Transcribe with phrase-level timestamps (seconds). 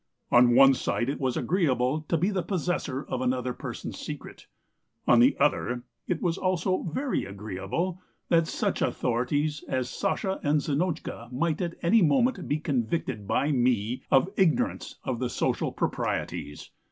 [0.31, 4.47] On one side it was agreeable to be the possessor of another person's secret;
[5.07, 11.31] on the other it was also very agreeable that such authorities as Sasha and Zinotchka
[11.31, 16.71] might at any moment be convicted by me of ignorance of the social proprieties.